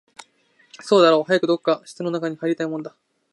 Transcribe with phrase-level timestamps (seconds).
[0.79, 2.97] そうだろう、早くどこか室の中に入りたいもんだな